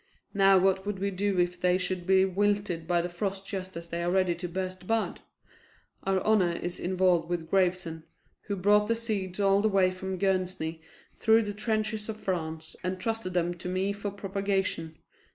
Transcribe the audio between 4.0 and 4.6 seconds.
are ready to